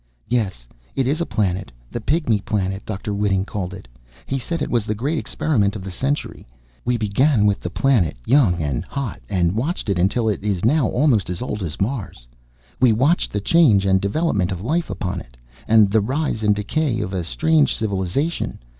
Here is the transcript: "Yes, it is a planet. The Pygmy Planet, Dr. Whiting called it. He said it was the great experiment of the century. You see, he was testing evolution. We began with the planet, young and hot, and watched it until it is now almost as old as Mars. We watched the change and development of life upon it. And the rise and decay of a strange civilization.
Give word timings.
"Yes, 0.27 0.67
it 0.95 1.05
is 1.07 1.21
a 1.21 1.27
planet. 1.27 1.71
The 1.91 2.01
Pygmy 2.01 2.43
Planet, 2.43 2.83
Dr. 2.87 3.13
Whiting 3.13 3.45
called 3.45 3.71
it. 3.71 3.87
He 4.25 4.39
said 4.39 4.59
it 4.63 4.71
was 4.71 4.87
the 4.87 4.95
great 4.95 5.19
experiment 5.19 5.75
of 5.75 5.83
the 5.83 5.91
century. 5.91 6.39
You 6.39 6.43
see, 6.43 6.43
he 6.43 6.47
was 6.47 6.57
testing 6.57 6.73
evolution. 6.73 6.83
We 7.35 7.37
began 7.37 7.45
with 7.45 7.59
the 7.59 7.69
planet, 7.69 8.17
young 8.25 8.61
and 8.63 8.83
hot, 8.85 9.21
and 9.29 9.55
watched 9.55 9.89
it 9.89 9.99
until 9.99 10.27
it 10.27 10.43
is 10.43 10.65
now 10.65 10.87
almost 10.87 11.29
as 11.29 11.39
old 11.39 11.61
as 11.61 11.79
Mars. 11.79 12.27
We 12.79 12.91
watched 12.91 13.31
the 13.31 13.41
change 13.41 13.85
and 13.85 14.01
development 14.01 14.51
of 14.51 14.61
life 14.63 14.89
upon 14.89 15.19
it. 15.19 15.37
And 15.67 15.91
the 15.91 16.01
rise 16.01 16.41
and 16.41 16.55
decay 16.55 16.99
of 17.01 17.13
a 17.13 17.23
strange 17.23 17.75
civilization. 17.75 18.57